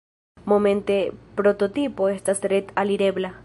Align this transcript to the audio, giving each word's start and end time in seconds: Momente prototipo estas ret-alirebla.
Momente 0.53 0.95
prototipo 1.41 2.09
estas 2.17 2.41
ret-alirebla. 2.55 3.35